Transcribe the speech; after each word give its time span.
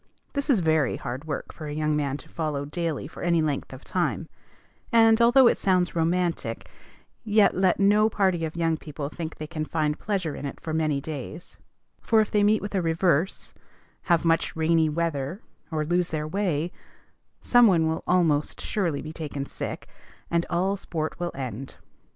This 0.33 0.49
is 0.49 0.61
very 0.61 0.95
hard 0.95 1.25
work 1.25 1.53
for 1.53 1.67
a 1.67 1.75
young 1.75 1.95
man 1.95 2.17
to 2.17 2.27
follow 2.27 2.65
daily 2.65 3.07
for 3.07 3.21
any 3.21 3.39
length 3.39 3.71
of 3.71 3.83
time; 3.83 4.27
and, 4.91 5.21
although 5.21 5.45
it 5.45 5.59
sounds 5.59 5.95
romantic, 5.95 6.67
yet 7.23 7.53
let 7.55 7.79
no 7.79 8.09
party 8.09 8.43
of 8.43 8.55
young 8.55 8.77
people 8.77 9.09
think 9.09 9.35
they 9.35 9.45
can 9.45 9.63
find 9.63 9.99
pleasure 9.99 10.35
in 10.35 10.47
it 10.47 10.57
many 10.65 11.01
days; 11.01 11.57
for 12.01 12.19
if 12.19 12.31
they 12.31 12.41
meet 12.41 12.63
with 12.63 12.73
a 12.73 12.81
reverse, 12.81 13.53
have 14.05 14.25
much 14.25 14.55
rainy 14.55 14.89
weather, 14.89 15.43
or 15.69 15.85
lose 15.85 16.09
their 16.09 16.27
way, 16.27 16.71
some 17.43 17.67
one 17.67 17.87
will 17.87 18.03
almost 18.07 18.59
surely 18.59 19.03
be 19.03 19.11
taken 19.13 19.45
sick, 19.45 19.87
and 20.31 20.47
all 20.49 20.77
sport 20.77 21.19
will 21.19 21.29
end. 21.35 21.75